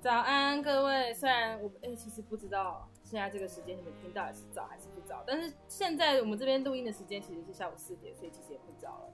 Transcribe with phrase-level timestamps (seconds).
[0.00, 1.14] 早安，各位。
[1.14, 9.08] 虽然我哎、其实不知道现在这个时间你们听到底是早还是不早，但是现在我们这边录音的时间其实是下午四点，所以其实也不早了。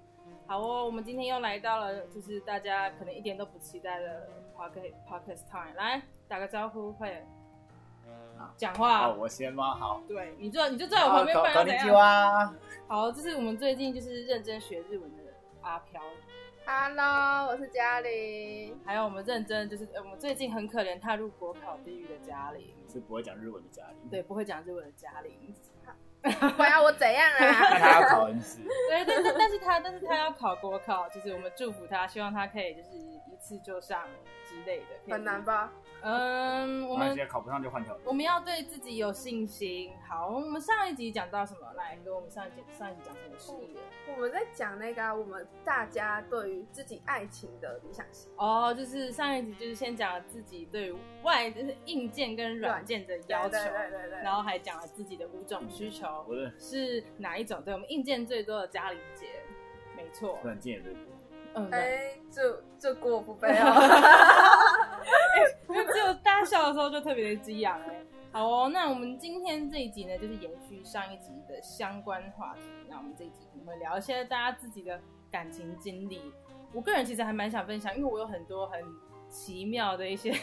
[0.46, 7.26] 好哦，我们今天又来到了就是大家可能一点都不期待的 podcast podcast time，来打个招呼，快点
[8.56, 9.06] 讲话。
[9.06, 9.76] 哦，我先吗？
[9.76, 11.94] 好，对，你坐你就坐在我旁边，不然要怎こんにち样？
[11.94, 12.52] は。
[12.88, 15.22] 好，这是我们最近就是认真学日文的
[15.60, 16.02] 阿飘，
[16.67, 18.75] Hello，我是嘉玲。
[18.83, 24.09] 还有我们认真就是呃我们最近很可怜踏入国考地狱的嘉玲，是不会讲日文的嘉玲。
[24.09, 25.53] 对，不会讲日文的嘉玲。
[26.57, 27.79] 不要我怎样那啊？
[27.79, 34.07] 他要考恩师， 对，但是但是他但是他要考国考，就是我们祝福他，希望他可以就是一次就上
[34.49, 35.13] 之类的。
[35.13, 35.43] 很难？
[35.43, 35.71] 吧？
[36.01, 38.01] 嗯，我们我们现在考不上就换条路。
[38.05, 39.91] 我们要对自己有信心。
[40.07, 41.73] 好，我们上一集讲到什么？
[41.75, 43.79] 来，跟我们上一集上一集讲什么事业？
[44.15, 48.31] 我们在讲那个啊、我们大家对于自己爱情的理想型。
[48.35, 57.61] 哦，就是上一集就是先讲了自己对于外就是硬件跟软件的要求，对对对对然后还讲了自己的五种需求我的是哪一种？
[57.63, 59.27] 对我们硬件最多的嘉玲姐，
[59.95, 61.01] 没错，软件也最多。
[61.55, 61.79] 嗯，对。
[61.79, 63.65] 哎，这这锅我不背哦。
[65.69, 68.01] 因为只有大家笑的时候就特别的激昂哎。
[68.31, 72.61] 好哦，那我们今天这一集呢，就是延续上一集的相关话题。
[72.89, 74.99] 那我们这一集可能会聊一些大家自己的
[75.31, 76.21] 感情经历。
[76.73, 78.83] 我个人其实还蛮想分享，因为我有很多很
[79.29, 80.33] 奇妙的一些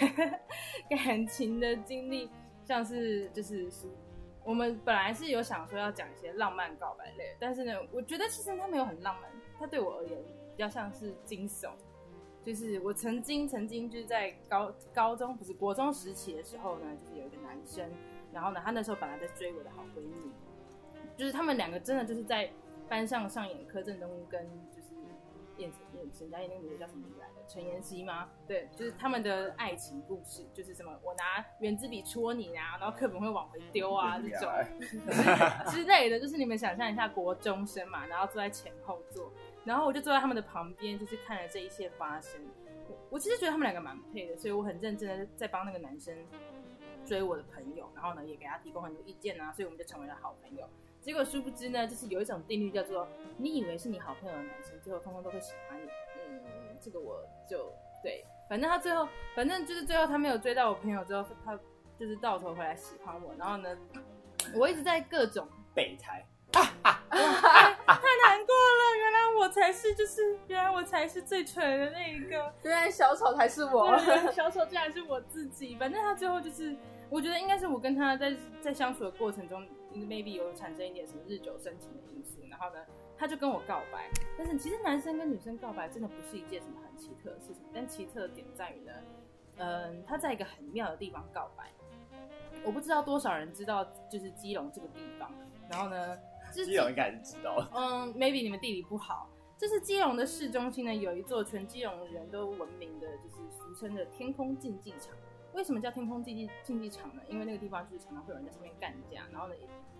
[0.88, 2.30] 感情的经历，
[2.64, 3.70] 像是就是
[4.44, 10.18] 我们本来是有想说要讲一些浪漫告白类，但是呢，我觉得其实它没有很浪漫，它对我而言
[10.56, 11.70] 比较像是惊悚。
[12.42, 17.88] 就是我曾经曾经就是在高高中不是国中时期的时候呢，就是有一个男生，
[18.32, 20.32] 然后呢，他那时候本来在追我的好闺蜜，
[21.16, 22.50] 就是他们两个真的就是在
[22.88, 24.44] 班上上演柯震东跟
[25.70, 27.32] 就是演演沈佳宜那个女的叫什么名字来的？
[27.48, 28.30] 陈妍希吗？
[28.46, 34.50] 对，就是他们的爱情故事，就是什么我拿圆珠笔戳你啊，然后课本会往回丢啊这种
[35.70, 39.30] 之类的，就是你们想象一下国中生嘛，然后坐在前后座，
[39.64, 42.40] 然后我就坐在他们的旁边，就是看着这一切发生。
[42.88, 46.16] 我我其实觉得他们两个蛮配的，所以我很认真的在帮那个男生
[47.04, 50.66] 追我的朋友，然后呢也给他提供很多意见啊，所以我们就成为了好朋友。
[51.02, 55.88] 结果殊不知呢，就是有一种定律叫做，你以为是你好朋友的男生，最后通通都会喜欢你。
[56.16, 61.58] 嗯，这个我就对，反正他最后，反正就是最后他没有追到我朋友之后，他
[61.98, 63.76] 就是到头回来喜欢我，然后呢，
[64.54, 72.52] 我一直在各种北财，太难过了，原来我才是，就是原来我才是最蠢的那一个。
[72.62, 73.96] 原来小丑才是我。
[74.32, 75.76] 小丑竟然是我自己。
[75.76, 76.76] 反正他最后就是，
[77.10, 82.40] 我觉得应该是我跟他在在相处的过程中，maybe 有产生一点什么日久生情的因素。
[82.50, 82.80] 然后呢，
[83.16, 84.10] 他就跟我告白。
[84.36, 88.92] 但是其实男生跟女生告白真的不是一件什么很奇特的事情，但奇特的点在于呢，
[89.56, 91.70] 嗯，他在一个很妙的地方告白。
[92.64, 95.32] 我不知道多少人知道，就是基隆这个地方。
[95.70, 96.18] 然后呢，
[96.52, 97.70] 就是基隆应该还是知道的。
[97.74, 99.28] 嗯，maybe 你们地理不好。
[99.58, 105.14] 就是基隆的市中心呢，有一座全基隆人都闻名的，就是俗称的天空竞技场。
[105.54, 107.22] 为什么叫天空竞技竞技场呢？
[107.28, 109.54] 因为那个地方就是常常会有人在上面干架，然后呢，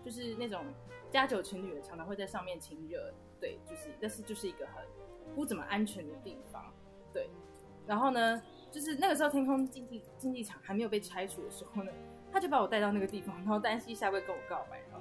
[0.05, 0.65] 就是那种
[1.11, 4.83] 加酒情侣的常常会在上面亲热，对，就是但是就是一个很
[5.35, 6.73] 不怎么安全的地方，
[7.13, 7.31] 对。
[7.87, 11.93] 然后呢，就是那个时候天空竞技竞技场还没有被拆除的时候呢，
[12.33, 15.01] 他就把我带到那个地方，然后单膝下跪跟我告白，然后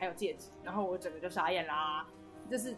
[0.00, 2.06] 还有戒指，然后我整个就傻眼啦，
[2.50, 2.74] 就是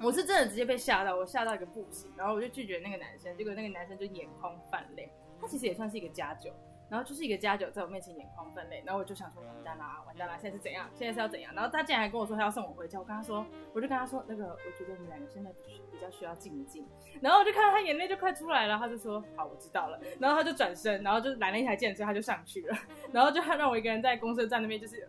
[0.00, 5.10] 我是真的直接被吓到，我吓到一个不行，然后我就拒绝那个男生，结果那个男生就眼眶泛泪，
[5.40, 6.50] 他其实也算是一个家酒，
[6.88, 10.88] 然后就是一个家酒在我面前眼眶泛泪，然后我就想说完蛋啦，完蛋啦，现在是怎样？
[10.94, 11.52] 现在是要怎样？
[11.54, 13.44] 然后他竟然还跟我说他要送我回家，我跟他说，
[13.74, 15.50] 我就跟他说那个，我觉得我们两个现在
[15.92, 16.86] 比较需要静一静，
[17.20, 22.76] 然后我就看到他眼泪就快出来了，他就说好，我知道了，然后他就转身，然后就拦了一台电车，他就上去了，
[23.12, 25.08] 然后就让我一个人在公车站那边就是，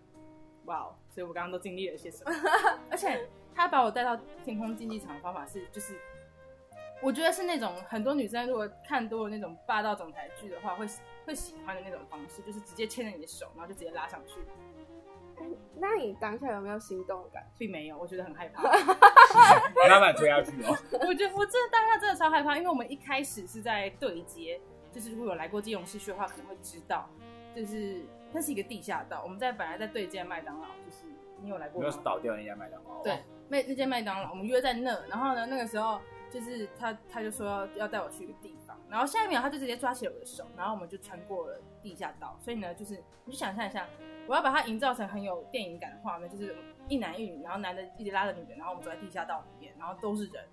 [0.65, 2.31] 哇哦，所以我刚刚都经历了些什么，
[2.89, 5.95] 而且他把我带到天空竞技场的方法是就是。
[7.03, 10.85] 我觉得是那种很多女生如果看多了那种霸道总裁剧的话，会
[11.25, 14.35] 会喜欢的那种方式，就是直接牵着你的手，然后就直接拉上去，
[15.79, 17.49] 那你当下有没有心动感觉？
[17.57, 18.61] 并没有，我觉得很害怕。
[19.89, 20.77] 慢慢推下去哦。
[21.07, 27.09] 我觉得我真的当下真的超害怕，因为我们一开始是在对接，就是如果有来过基隆市区的话，可能会知道，
[27.55, 28.03] 就是
[28.33, 31.05] 那是一个地下道，我们在本来在对接麦当劳，就是
[31.41, 32.03] 你有来过吗没有？
[32.03, 33.01] 倒掉那家麦当劳。
[33.03, 35.99] 对，那那间麦当劳，我们约在那，然后呢，那个时候
[36.29, 43.87] 就是他他就说要要带我去一个地方，然后下一秒他就直接抓起了我的手，然后我们就穿过了地下道，所以呢，就是你就想象一下，
[44.27, 46.55] 我要把它营造成很有电影感的画面，就是
[46.87, 50.45] 一男一女，然后男的一直拉着女的，然后我们走在地下道里面，然后都是人，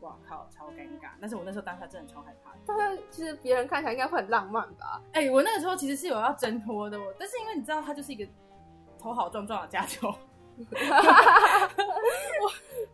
[0.00, 1.10] 哇靠，超尴尬。
[1.20, 2.58] 但是我那时候当下真的超害怕的。
[2.66, 5.02] 但是其实别人看起来应该会很浪漫吧？
[5.12, 8.26] 哎、我那个时候其实是有要挣脱的，我但是因为你知道他就是一个
[8.98, 10.14] 头好壮壮的家球， 我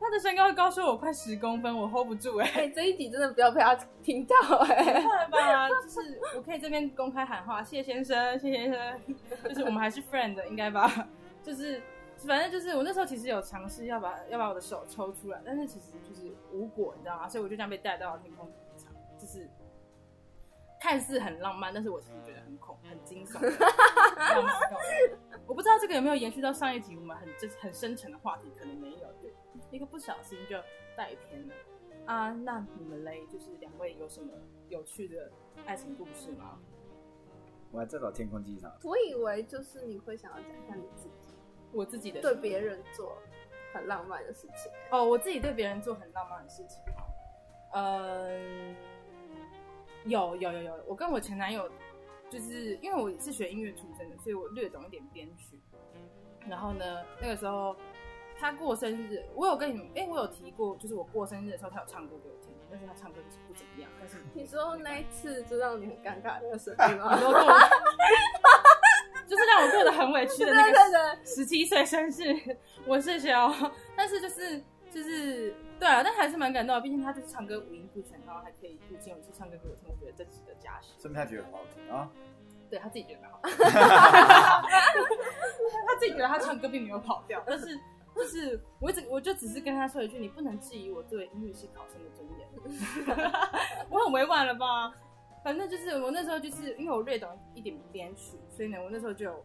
[0.01, 9.01] 他的身高高出我快十公分，我 hold 不住哎、哎、这一集真的不要被他听到哎、后来吧，就是我可以这边公开喊话，谢先生，谢先生，
[9.45, 11.07] 就是我们还是 friend 应该吧？
[11.43, 11.83] 就是
[12.27, 17.29] 反正就是我那时候其实有尝试要把要把我的手抽出来，但是其实就是无果，你知道吗？
[17.29, 19.49] 所以我就这样被带到了天空体育场，就是
[20.81, 23.39] 看似很浪漫，但是我其实觉得很恐、很惊悚。
[25.47, 29.33] 我不知道这个有没有延续到上一集我们很就是很深沉的话题，可能没有，对，
[29.71, 30.57] 一个不小心就
[30.97, 31.55] 带偏了。
[32.07, 34.33] 啊，那你们嘞，就是两位有什么
[34.69, 35.31] 有趣的
[35.65, 36.59] 爱情故事吗？
[37.73, 41.24] 我还在找天空机场，我以为就是你会想要讲一下你自己
[41.75, 43.19] 我自己的对别人做
[43.73, 44.71] 很浪漫的事情。
[44.91, 47.03] 哦，我自己对别人做很浪漫的事情吗？
[47.75, 48.77] 嗯，
[50.05, 51.69] 有有有有，我跟我前男友
[52.31, 55.61] 就是因为我是学音乐出身的，所以我略懂一点编曲。
[56.49, 57.75] 然后呢，那个时候
[58.39, 67.17] 他过生日，我有跟你们，哎、我有提过，就是我过生日的时候，他有唱歌给我听，但是他唱歌就是不怎么样，但是你说那一次就让你很尴尬的那个声音吗？
[69.35, 73.53] 就是让我过得很委屈的那 对个对对，十七岁生日， 我谢谢哦。
[73.97, 80.93] 但是就是就是对啊，但还是蛮感动的，毕竟他就是唱歌五音不全，然后还可以录进我去唱歌给我听，我觉得这值得嘉许。
[81.01, 82.09] 说明他觉得很好听啊。
[82.71, 83.41] 对他自己觉得蛮好，
[85.87, 87.79] 他自己觉得他唱歌并没有跑调，但是
[88.17, 92.49] 就是我一直我就只是跟他说一句，你不能质疑我作为音乐系考生的尊严，
[93.91, 94.93] 我很委婉了吧？
[95.45, 99.45] 反正就是我那时候就是因为我略懂一点编曲，所以呢，我那时候就有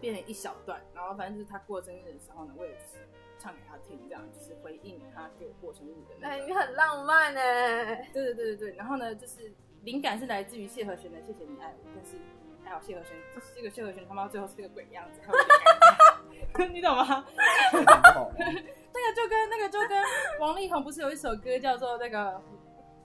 [0.00, 2.98] 编了一小段，然后反正就是他过生日的时候呢，我也就是
[3.38, 6.46] 唱给他听，这样就是回应他给我过生日的那哎，个。
[6.46, 8.10] 你很浪漫哎。
[8.12, 9.52] 对对对对对，然后呢，就是
[9.82, 12.18] 灵感是来自于谢和弦的《谢谢你爱我》，但是
[12.62, 15.20] 还好谢和弦，就是这个谢和弦他妈最后是个鬼样子，
[16.72, 17.24] 你懂吗？
[17.72, 20.02] 那个就跟那个就跟
[20.40, 22.40] 王力宏不是有一首歌叫做那个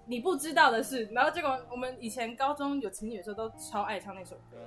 [0.07, 4.57] 你不知道的事，然后结果我们以前高中有情侣的时候都超爱唱那首歌，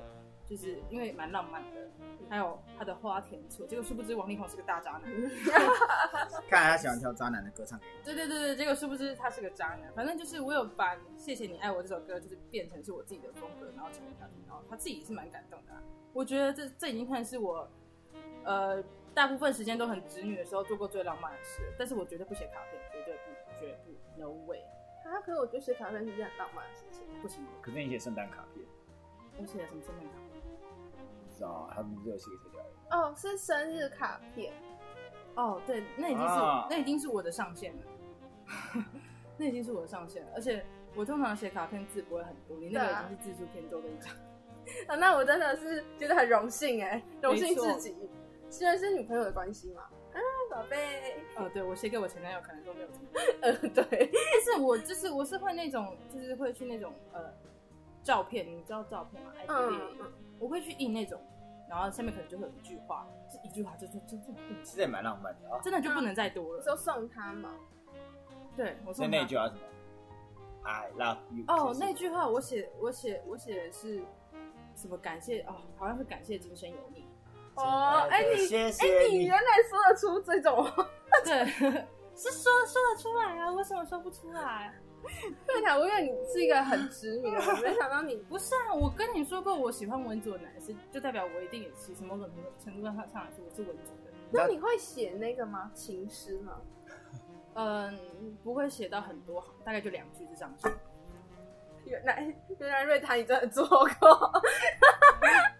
[0.48, 1.90] 就是因为蛮浪漫的，
[2.30, 5.02] 还有他的花田错，结果殊不知王力宏是个大渣男。
[6.48, 8.04] 看来他喜欢挑渣男的歌唱给你。
[8.04, 9.92] 对对对对，结果殊不知他是个渣男。
[9.94, 15.82] 反正就是我有把《谢谢你爱我》这首歌，就是变成是我自己的风格，然后唱给他听，然后他自己也是蛮感动的啊、
[16.14, 17.68] 我觉得这这已经算是我，
[18.44, 21.60] 呃，大部分时间都很直女的时候做过最浪漫的事。
[21.78, 24.62] 但是我绝对不写卡片，绝对不，绝不，no way，
[25.04, 27.04] 啊，可是我觉得写卡片是一件很浪漫的事情。
[27.20, 27.44] 不行。
[27.60, 28.64] 可是你写圣诞卡片，
[29.36, 30.37] 我写了什么圣诞卡片？
[31.38, 32.96] 不知道啊他们不是有写特调的？
[32.96, 34.52] 哦，是生日卡片。
[35.36, 37.82] 哦，对，那已经是、啊那已经是我的上限了，
[39.38, 40.32] 那已经是我的上限了。
[40.34, 44.12] 而且我通常写卡片字不会很多，你那个啊已经是字数偏多的一张。
[44.88, 47.94] 啊，那我真的是觉得很荣幸哎，荣幸自己。
[48.50, 49.82] 虽然是女朋友的关系嘛，
[50.12, 50.18] 啊，
[50.50, 53.20] 宝贝，哦，对，我写给我前男友可能都没有听过。
[53.42, 57.32] 呃，对，但是我就是我是会那种，就是会去那种呃
[58.08, 59.30] 照片，你知道照片吗？
[59.48, 61.20] 嗯，我会去印那种，
[61.68, 64.34] 然后下面可能就会有一句话，这一句话就就真
[64.64, 65.60] 其实也蛮浪漫的啊。
[65.62, 66.58] 真的就不能再多了。
[66.58, 67.50] 你说送他嘛？
[68.56, 69.66] 对，我所说以那句话是什么
[70.64, 71.44] ？I love you。
[71.48, 74.02] 哦，那句话我写我写我写的是
[74.74, 74.96] 什么？
[74.96, 77.04] 感谢哦，好像是感谢今生有你。
[77.56, 80.88] 哦，哎你，哎你原来说得出这种话，
[81.22, 81.44] 对，
[82.16, 84.72] 是说说得出来啊，为什么说不出来？
[85.46, 92.28] 对啊，我以为你是一个很直女的人， 没想到你不是啊，我跟你说过，我喜欢文组的男生，就代表我一定也其实某种
[92.62, 94.12] 程度上上来说，我是文组的。
[94.30, 95.70] 那你会写那个吗？
[95.74, 96.60] 情诗吗？
[97.54, 100.68] 嗯，不会写到很多行，大概就两句是上去。
[101.84, 104.32] 原来原来瑞塔你真的做过，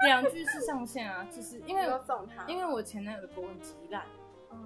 [0.04, 4.04] 两句是上限啊，就是因为要送他，因为我前男友的国文极烂，
[4.50, 4.56] 哦，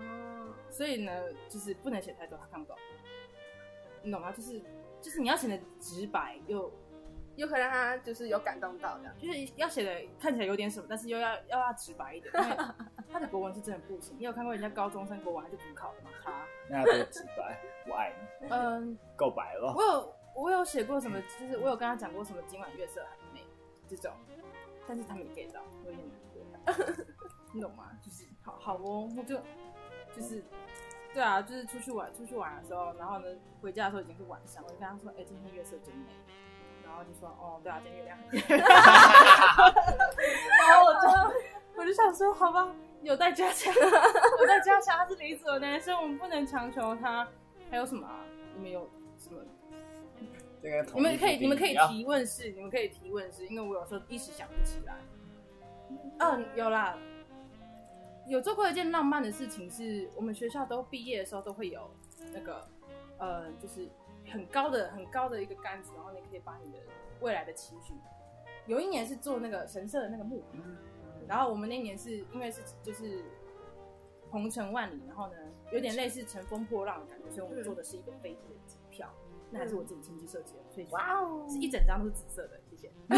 [0.69, 1.13] 所以呢，
[1.49, 2.77] 就是不能写太多，他看不懂。
[4.03, 4.33] 你懂吗？
[4.33, 4.61] 就是
[5.01, 6.71] 就是你要写的直白，又
[7.37, 9.15] 有可能他就是有感动到这样。
[9.19, 12.57] 就是要写的看起来有点什么，但是又要要要直白一点，因为
[13.11, 14.17] 他的国文是真的不行。
[14.19, 16.11] 你有看过人家高中生国文还是补考的吗？
[16.25, 16.33] 他，
[16.69, 19.75] 那多直白，我爱你，嗯，够白了。
[19.77, 23.45] 我有我有写过什么，就是我有跟他讲过什么今晚月色很美
[23.89, 24.13] 这种，
[24.87, 26.09] 但是他没 get 到，我有点
[26.65, 27.05] 难过，
[27.53, 27.91] 你懂吗？
[28.03, 29.37] 就是好好哦，我就
[30.15, 30.43] 就是
[31.15, 33.27] 对啊，就是出去玩出去玩的时候，然后呢
[33.61, 36.13] 回家的时候已经是晚上，我就跟他说，哎、今天月色真美，
[36.85, 38.43] 然后就说，哦，对啊，今天月亮很圆，
[40.69, 47.29] 然后我就我就想说，好吧，有待加强，有待加强，他是理所的男生，我们不能强求他。
[47.71, 48.21] 还有什么、啊？
[48.55, 48.89] 你们有
[49.19, 49.41] 什么？
[50.63, 54.95] 这个你们可以，你们可以提提问是，你们可以提问是，因为我有时候一时想不起来。
[56.19, 56.97] 嗯，有啦，
[58.27, 61.91] 有做过一件浪漫的事情，是我们学校都毕业的时候都会有
[62.33, 62.69] 那个
[63.19, 63.89] 呃，就是
[64.31, 66.79] 很高的很高的一个杆子，然后你可以把你的
[67.21, 67.95] 未来的期许。
[68.67, 70.59] 有一年是做那个神社的那个木牌，
[71.27, 73.25] 然后我们那年是因为是就是
[74.31, 75.35] 红尘万里，然后呢
[75.73, 79.13] 有点类似乘风破浪的感觉，所以我们做的是一个飞机的机票，
[79.53, 82.91] 那还是我自己亲自设计的，所以哇哦，是一整张都是紫色的，谢谢。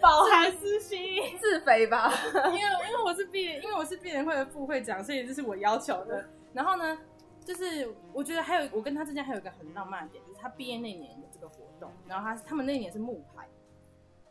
[0.00, 2.12] 饱含私心，自肥吧？
[2.50, 6.28] 因为因为我是毕，因为我是毕联会的副会长，所以这是我要求的。
[6.52, 6.98] 然后呢，
[7.44, 13.48] 就是我觉得还有我跟他之间还有一个很浪漫的点，就是他毕业那年有这个活动，然后他他们那年是木牌，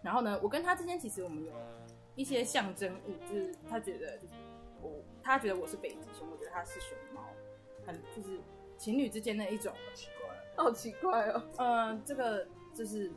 [0.01, 1.51] 然后呢，我跟他之间其实我们有
[2.15, 4.33] 一些象征物，就是他觉得就是
[4.81, 4.91] 我，
[5.23, 7.21] 他觉得我是北极熊，我觉得他是熊猫，
[7.85, 8.39] 很就是
[8.77, 9.73] 情侣之间的一种
[10.57, 11.43] 好奇怪哦。
[11.57, 13.11] 呃，这个就是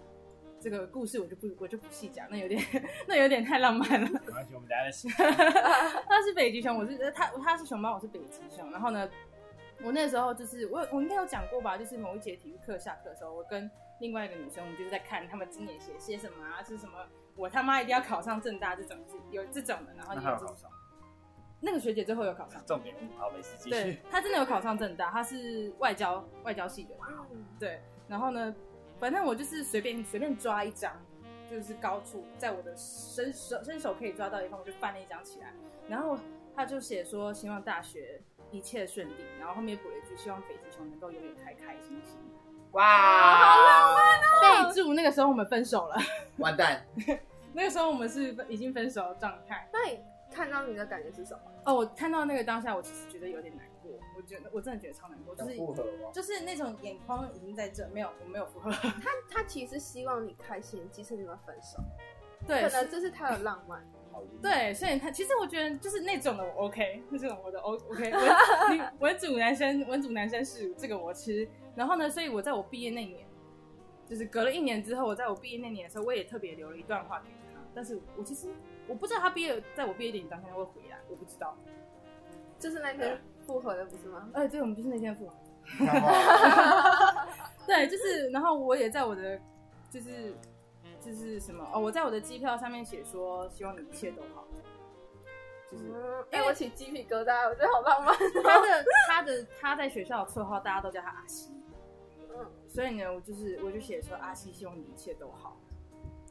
[0.60, 2.62] 这个故事，我就不我就不细讲，那有点
[3.06, 4.08] 那有点太浪漫了。
[4.08, 5.08] 没关系，我们等一下再写。
[6.08, 8.70] 他是北极熊，我是呃他他是熊猫，我是北极熊。
[8.70, 9.08] 然后呢，
[9.82, 16.92] 我那时候就是我我应该有讲过吧，就是某一节体育课下课的时候，我跟另外一个女生，我们就是在看他们今年写些什么啊，是什么
[17.36, 18.96] 我他妈一定要考上正大这种，
[19.30, 20.56] 有这种的，然后也有这种
[21.60, 23.98] 那个学姐最后有考上，重点好没事继对。
[24.10, 26.94] 她真的有考上正大，她是外交外交系的，
[27.32, 28.54] 嗯对，然后呢，
[29.00, 30.92] 反正我就是随便随便抓一张，
[31.50, 35.52] 就是高处在我的伸手伸手可以抓到的地方，我就翻了一张起来，
[35.88, 36.18] 然后
[36.54, 38.20] 他就写说希望大学
[38.50, 42.18] 一切顺利，然后后面补了一句希望北极熊能够永远开开心心。
[42.72, 44.68] 哇，好浪漫哦。
[44.68, 45.96] 备注那个时候我们分手了，
[46.36, 46.84] 完蛋，
[47.54, 49.66] 那个时候我们是已经分手的状态。
[49.72, 49.98] 那你
[50.30, 51.40] 看到你的感觉是什么？
[51.64, 56.11] 哦，我看到那个当下，我其实觉得有点难过，我觉得我真的觉得超难过，就是复合吗？
[56.12, 61.78] 就是那种眼眶已经在这，没有我没有复合，他他其实希望你开心，即使你们分手，
[62.47, 63.85] 对，可能这是他的浪漫。
[64.40, 68.23] 对，所以他其实我觉得就是那种的我 OK，那种我的 O OK，文
[68.73, 71.47] 女文主男生文主男生是这个我吃。
[71.75, 73.28] 然后呢，所以我在我毕业那年，
[74.09, 77.61] 就是隔了一年之后，我在我毕业那年的时候，我也特别留了一段话给他。
[77.75, 78.49] 但是我其实
[78.88, 81.56] 我不知道他毕业，在我毕业典礼当天他会回来，我不知道。
[82.58, 84.28] 就是那天复合的，不是吗？
[84.32, 85.34] 哎，对，我们就是那天复合。
[87.66, 89.38] 对，就是，然后我也在我的
[89.90, 90.34] 就是
[91.00, 94.46] 就是什么哦，我在我的机票上面写说，希望你一切都好。
[95.70, 98.16] 就是嗯，哎、我起鸡皮疙瘩，我觉得好浪漫。
[98.44, 101.52] 他的他的他在学校的绰号，大家都叫他阿西。
[102.30, 105.56] 嗯，所以呢，我就是我就写说阿西，希望你一切都好。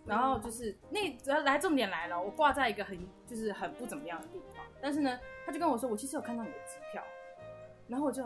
[0.05, 2.97] 然后就是那主要来重点来了，我挂在一个很
[3.27, 7.03] 就是很不怎么样的地方，但是呢，他就跟我说，我其实有看到你的机票，
[7.87, 8.23] 然后我就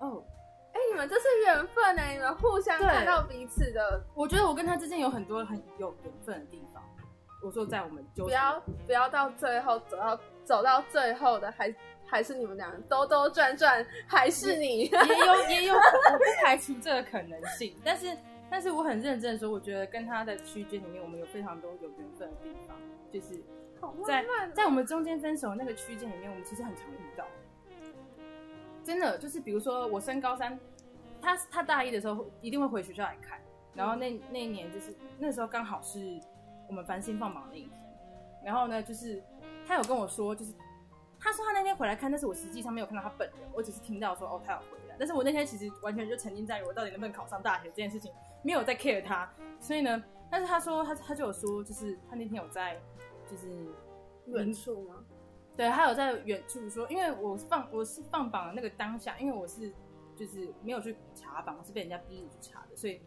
[0.00, 0.24] 哦，
[0.72, 6.82] 哎、你们这是缘分呢，你们互相看到彼此的，我觉得我跟他之间有很多很有缘分的地方。
[7.42, 11.74] 我说在我们就不要不要到最后走到走到最后的还
[12.06, 14.80] 还是你们俩兜兜转转，还是你。
[14.80, 18.14] 也有也有，我不排除这个可能性，但是
[18.50, 22.76] 但是我很认真的说，我觉得跟他的区间里面，我们有非常多有缘分的地方，
[23.10, 23.42] 就是
[24.04, 27.24] 在在我们中间分手那个区间里面，我们其实很常遇到，
[28.82, 30.58] 真的就是比如说我升高三，
[31.22, 33.40] 他他大一的时候一定会回学校来看，
[33.72, 36.20] 然后那那一年就是那时候刚好是
[36.66, 37.70] 我们繁星放榜那一天，
[38.44, 39.22] 然后呢就是
[39.64, 40.52] 他有跟我说，就是
[41.20, 52.80] 他说他那天回来看，但是我实际上没有看到他本人，我只是听到说哦他有回来，但是我那天其实完全就沉浸在于我到底能不能考上大学这件事情，没有在 care 他，所以呢，但是他说他他就有说，就是他那天有在
[53.30, 53.48] 就是
[54.26, 55.04] 远处吗？
[55.56, 59.72] 对，他有在远处说，因为我放我是放榜的那个当下，因为我是
[60.16, 63.02] 就是没有去查榜，我是被人家逼着去查的，所以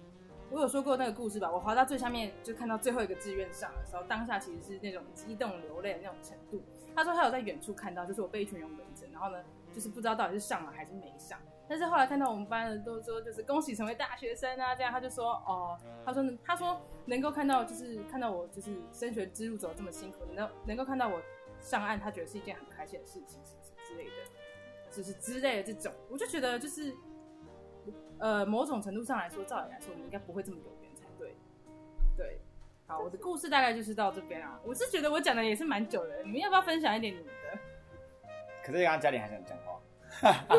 [0.52, 1.52] 我有说过那个故事吧。
[1.52, 6.62] 我滑到最下面就看到最后一个志愿上的时候，当下其实是那种激动流泪的那种程度。
[6.96, 11.40] 他说他有在远处看到，就是我被一群人围着，然后呢，就是不知道到底是上了还是没上。
[11.68, 21.22] 但是后来看到我们班的都说，就是恭喜成为大学生啊，这样他就说哦，他说他说能够看到就是看到我就是升学之路走得这么辛苦，能能够看到我
[21.60, 23.40] 上岸，他觉得是一件很开心的事情，
[23.88, 24.12] 之类的，
[24.92, 26.94] 就是之类的这种，我就觉得就是
[28.20, 31.36] 呃某种程度上来说，照理来说我们应该不会这么有缘才对，
[32.18, 32.40] 对。
[32.86, 34.60] 好，我的故事大概就是到这边啊。
[34.62, 37.60] 我是觉得我讲的也是蛮久的，你们要不要分享一点你们的？
[38.62, 39.80] 可是刚刚嘉玲还想讲话，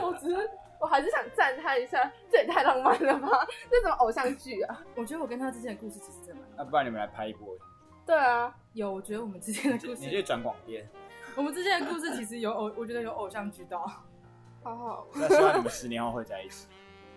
[0.02, 0.50] 我只是
[0.85, 3.47] 我还是想赞叹一下，这也太浪漫了吧？
[3.71, 4.85] 这什么偶像剧啊？
[4.95, 7.57] 我觉得我跟他之间的故事其实真的蛮那不然你们来拍一波，
[8.05, 10.87] 对啊，有，我觉得我们之间的故你就事，转广电，
[11.35, 13.91] 我们之间的故事其实有偶，我觉得有偶像剧到。
[14.62, 15.07] 好好。
[15.14, 16.67] 那希望你们十年后会在一起。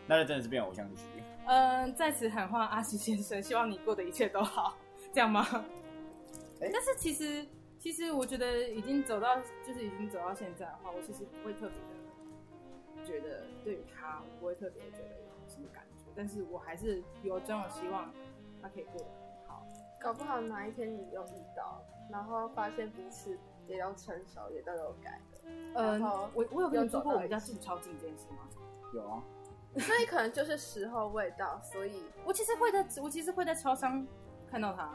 [0.08, 1.04] 那就真的是变偶像剧。
[1.46, 4.78] 嗯，在此喊话阿西先生，希望你过的一切都好，
[5.12, 5.46] 这样吗？
[6.62, 7.46] 哎但是其实，
[7.78, 11.97] 其实我觉得已经走到，就是已经走到现在的话，我其实不会特别的
[14.08, 18.10] 对于他，我不会特别觉得有什么感觉，但是我还是有这种希望
[18.62, 19.66] 他可以过得很好。
[20.00, 23.38] 搞不好哪一天你又遇到，然后发现彼此
[23.68, 25.40] 也要成熟，也都有改的，
[25.76, 26.02] 嗯，
[26.34, 28.48] 我我有跟你说过我们家又走到一起住超近这件事吗？
[28.94, 29.24] 有啊，
[29.80, 34.06] 所以可能就是时候未到，所以 我其实会在，我其实会在超商
[34.50, 34.94] 看到他，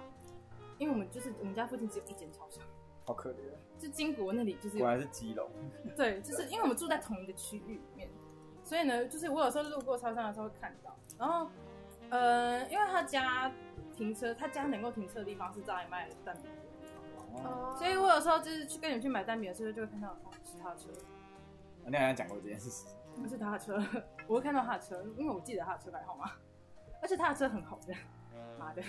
[0.79, 2.65] 因为我们就是我们家附近只有一间超商，
[3.05, 3.37] 好可怜，
[3.79, 5.51] 就金国那里就是有果然是基隆。
[5.97, 8.09] 对，就是因为我们住在同一个区域里面，
[8.73, 11.47] 所以呢，就是我有时候路过超商的时候会看到，然后
[12.09, 13.53] 呃，因为他家
[13.95, 16.51] 停车，他家能够停车的地方是在卖蛋饼的
[16.81, 16.89] 地
[17.35, 20.89] 方，哦，所以我有时候就是去跟你们去买蛋饼的时候，就会看到哦是他的车，
[21.85, 22.87] 你好像讲过这件事。
[23.15, 23.79] 不是他的车，
[24.27, 26.31] 我会看到他的车，因为我记得他的车牌号码，
[27.03, 27.95] 而且他的车很红的，
[28.59, 28.83] 妈的，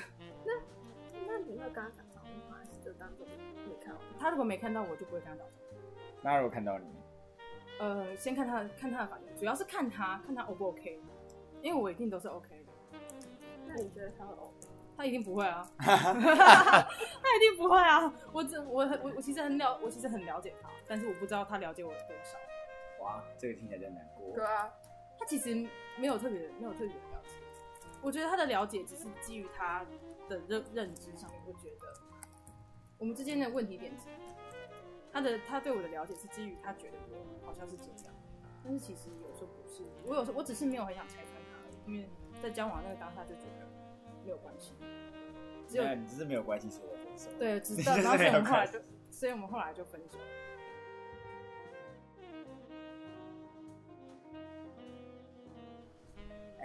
[1.27, 2.57] 那你会跟他打招呼吗？
[2.57, 3.99] 还是就当做没看到？
[4.17, 5.75] 他如果没看到我就不会跟他打招呼。
[6.21, 6.85] 那如果看到你，
[7.79, 11.01] 呃，先看他看他的反应，主要是看他看他 O 不 OK，
[11.61, 12.99] 因为我一定都是 OK 的。
[13.67, 14.51] 那你觉得他会哦？
[14.95, 15.85] 他一定不会啊， 他
[17.35, 18.13] 一定不会啊！
[18.31, 22.37] 我这我很我我其实很了，我其实很了解他，但是我不知道他了解我有多少。
[23.03, 24.35] 哇，这个听起来真难过。
[24.35, 24.71] 对啊，
[25.17, 25.55] 他其实
[25.97, 27.31] 没有特别没有特别的了解，
[28.03, 29.83] 我觉得他的了解只是基于他
[30.29, 31.41] 的认认知上面。
[31.47, 31.87] 我觉得
[32.99, 34.09] 我们之间的问题点是，
[35.13, 38.13] 他的他对我的了解是基于他觉得我好像是这样，
[38.63, 39.83] 但是其实有时候不是。
[40.05, 42.09] 我有时候我只是没有很想拆穿他而已，因为
[42.41, 43.67] 在交往那个当下就觉得
[44.25, 44.73] 没有关系，
[45.67, 47.29] 只有你只是没有关系，所以分手。
[47.37, 48.79] 对，知 你道，然后所以就是没有关我们后来就，
[49.11, 50.17] 所以我们后来就分手。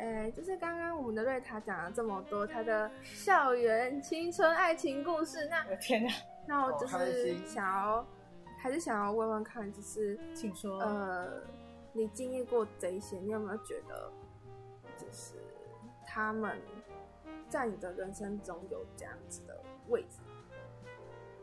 [0.00, 6.10] 哎，就是刚刚我们的瑞塔讲了这么多他的校园青春爱情故事，那我的天哪，
[6.46, 8.06] 那我就是心想要，
[8.58, 10.80] 还是想要问问看，就是请说。
[10.80, 11.42] 呃，
[11.92, 14.10] 你经历过这一些，你有没有觉得，
[14.96, 15.36] 就是
[16.06, 16.58] 他们
[17.48, 20.18] 在你的人生中有这样子的位置，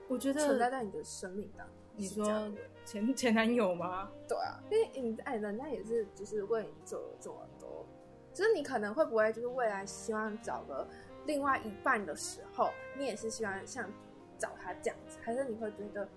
[0.07, 1.75] 我觉得存在在你的生命当中？
[1.97, 2.51] 你说
[2.85, 4.11] 前前男友吗？
[4.27, 7.85] 对啊，因为你哎，人家也是就是为你做了这么多，
[8.33, 10.85] 就是你可能会不会就是未来希望找个
[11.25, 13.89] 另外一半的时候，你也是希望像
[14.37, 16.07] 找他这样子，还是你会觉得哦，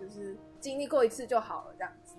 [0.00, 2.16] 就是经历过一次就好了这样子？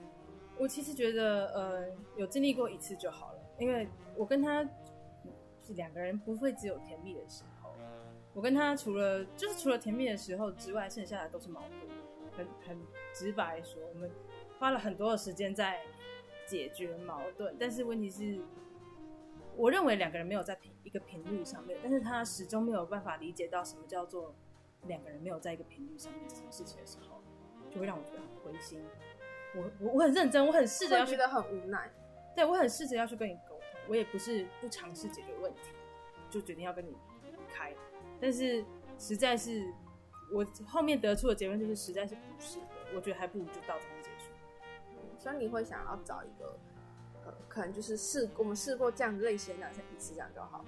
[0.58, 4.64] 我其实觉得，呃，有经历过一次就好了，因为我跟他
[5.66, 7.70] 是两个人，不会只有甜蜜的时候。
[8.34, 11.98] 我跟他除了就是除了甜蜜的时候之外，剩下的都是矛盾。
[12.32, 12.78] 很很
[13.12, 14.12] 直白说，我们
[14.60, 15.82] 花了很多的时间在
[16.46, 18.40] 解决矛盾，但是问题是，
[19.56, 24.36] 我认为两个人没有在频一个频率上面，但是他始终没有办法理解到什么叫做
[24.86, 27.17] 两个人没有在一个频率上面这件事情的时候，
[27.78, 28.84] 就会让我觉得很灰心。
[29.54, 31.92] 我我我很认真，我很试着要去觉得很无奈。
[32.36, 35.70] 对我很试着要去跟你沟通，我也不是不尝试解决问题，
[36.32, 36.90] 就决定要跟你
[37.24, 37.72] 离开。
[38.20, 38.66] 但是
[38.98, 39.72] 实在是，
[40.32, 44.32] 我后面得出的结论就是实在是不适合，我觉得还不如就到这边结束。
[45.20, 46.60] 所以你会想要找一个，
[47.26, 50.66] 呃，可能就是试我们试过这样类型的男生一次这样就好了。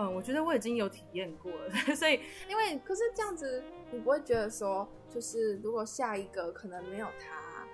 [0.00, 7.66] 嗯，我觉得我已经有体验过了， 所以因为可是这样子，你不会觉得说，就是如果下一个可能没有他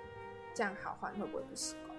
[0.53, 1.97] 这样好换，会不会不习惯？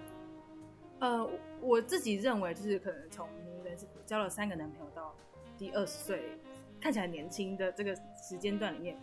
[1.00, 3.26] 呃，我我自己认为就是可能从
[3.64, 5.16] 人生交了三个男朋友到
[5.56, 6.38] 第二十岁，
[6.78, 9.00] 看起来年轻的这个时间段里面，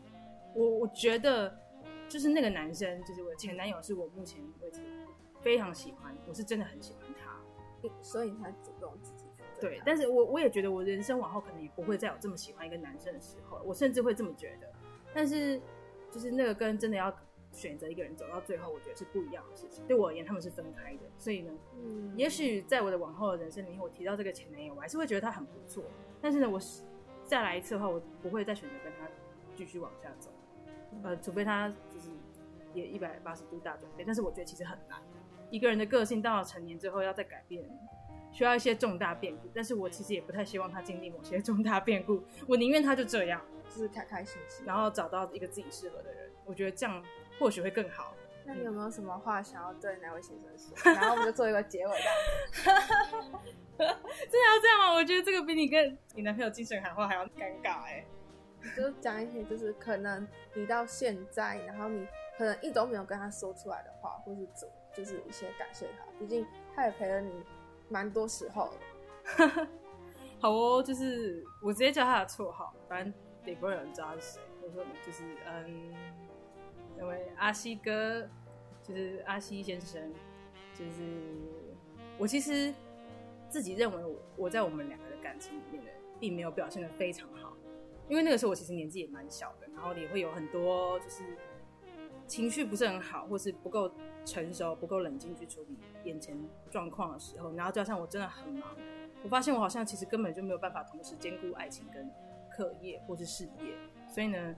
[0.54, 1.58] 我我觉得
[2.08, 4.80] 就是那个男生，就是我的前男友，是我目前为止
[5.42, 7.42] 非常喜欢，我是真的很喜欢他。
[8.02, 8.94] 所以你才主动
[9.60, 14.68] 对，但是我我也觉得我人生往后可能也不会再有这么喜欢一个男生的时候，我甚至会这么觉得。
[15.14, 15.60] 但是
[16.12, 17.16] 就是那个跟真的要
[17.52, 19.84] 选择一个人走到最后，我觉得是不一样的事情。
[19.88, 25.84] 对我而言，他们是分开的，所以呢，嗯，也许在我的往后的人生里面，我提到这个前男友，我还是会觉得他很不错。
[26.22, 26.60] 但是呢，我
[27.24, 29.08] 再来一次的话，我不会再选择跟他
[29.56, 30.30] 继续往下走。
[31.04, 32.10] 呃，除非他就是
[32.74, 35.02] 也一百八十度大转变，但是我觉得其实很难。
[35.50, 37.64] 一个人的个性到了成年之后要再改变，
[38.36, 39.50] 需要一些重大变故。
[39.56, 44.66] 但是我其实也不太希望他经历某些重大变故，我宁愿他就这样，就是开开心心。
[44.66, 46.30] 然后找到一个自己适合的人。
[46.44, 47.02] 我觉得这样
[47.40, 48.14] 或许会更好。
[48.46, 50.76] 那你有没有什么话想要对哪位先生说？
[50.94, 51.94] 然后我们就做一个结尾
[52.62, 53.00] 这样子。
[53.78, 54.94] 真的要这样吗？
[54.94, 58.06] 我觉得这个比你跟你男朋友精神喊话还要尴尬哎、
[58.78, 66.46] 就讲一些就是可能你到现在，然后你可能一都没有跟他说出来的话，或是怎就是一些感谢他，毕竟
[66.76, 67.32] 他也陪了你
[67.90, 69.68] 蛮多时候的。
[70.40, 73.14] 好哦，就是我直接叫他的绰号，反正
[73.46, 74.42] 也不会有人知道他是谁。
[74.62, 75.94] 我说就是嗯，
[76.98, 78.28] 那位阿西哥，
[78.84, 80.14] 就是阿西先生，
[80.74, 81.02] 就是
[82.18, 82.74] 我其实
[83.50, 87.56] 自己认为我我在我们两个的感情里面的，并没有表现的非常好，
[88.10, 91.24] 因为那个时候我其实年纪也蛮小的，然后也会有很多就是
[92.28, 93.92] 情绪不是很好，或是不够
[94.26, 96.38] 成熟、不够冷静去处理眼前
[96.70, 98.76] 状况的时候，然后加上我真的很忙。
[99.24, 102.10] 我发现我好像其实根本就没有办法同时兼顾爱情跟
[102.52, 103.76] 课业或是事业，
[104.08, 104.56] 所以呢，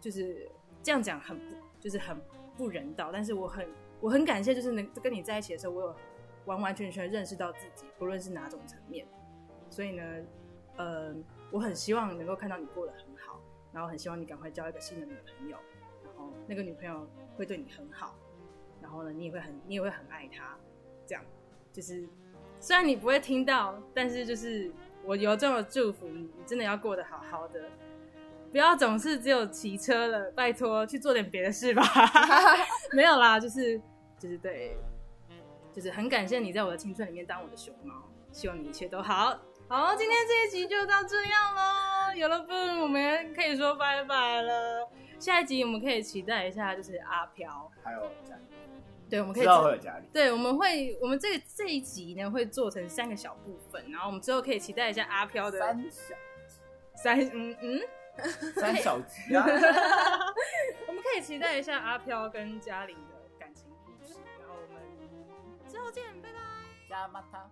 [0.00, 0.50] 就是
[0.82, 2.16] 这样讲很不就是很
[2.56, 3.10] 不人道。
[3.12, 3.68] 但是我很
[4.00, 5.96] 我很感谢，就是能跟你在一起的时候，我有
[6.44, 9.06] 完完全全认识到自己，不论是哪种层面。
[9.68, 10.02] 所以呢，
[10.76, 11.14] 呃，
[11.50, 13.40] 我很希望能够看到你过得很好，
[13.72, 15.56] 然后很希望你赶快交一个新的女朋友，
[16.46, 17.06] 那个女朋友
[17.36, 18.14] 会对你很好，
[18.80, 20.56] 然后呢，你也会很你也会很爱她，
[21.06, 21.24] 这样
[21.72, 22.08] 就是。
[22.58, 24.72] 虽然你不会听到，但是就是
[25.04, 27.68] 我由衷的祝福你，你真的要过得好好的，
[28.50, 31.82] 不要总是只有骑车了，拜托去做点别的事吧。
[32.96, 33.78] 没有啦，就是
[34.18, 34.74] 就是对，
[35.70, 37.94] 就是很感谢你在我的青春里面当我的熊猫，
[38.32, 39.38] 希望你一切都好。
[39.68, 44.88] 好，今天这一集就到这样喽，有了分我们可以说拜拜了。
[45.18, 48.10] 下一集我们可以期待一下，就是阿飘还有。
[49.08, 50.04] 对，我们可以知道会有家里。
[50.12, 56.14] 对，我们会，我们这这一集呢会做成三个小部分，然后我们之后可以期待一下阿飘的三小
[56.96, 57.80] 三嗯嗯
[58.56, 59.44] 三小 集啊。
[60.88, 64.82] 我们可以期待一下阿飘跟嘉玲的感情故事，然后我们
[65.68, 66.38] 之后见，拜拜，
[66.88, 67.48] 加马他。